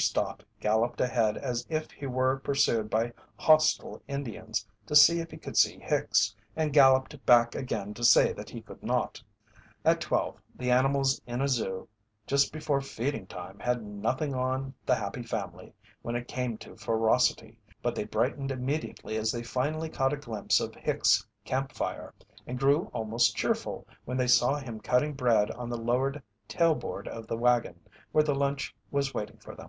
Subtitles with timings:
[0.00, 5.36] Stott galloped ahead as if he were pursued by hostile Indians to see if he
[5.36, 9.22] could see Hicks, and galloped back again to say that he could not.
[9.84, 11.86] At twelve the animals in a zoo
[12.26, 17.58] just before feeding time had "nothing on" The Happy Family when it came to ferocity,
[17.82, 22.14] but they brightened immediately as they finally caught a glimpse of Hicks' camp fire,
[22.46, 27.06] and grew almost cheerful when they saw him cutting bread on the lowered tail board
[27.06, 27.80] of the wagon,
[28.12, 29.68] where the lunch was waiting for them.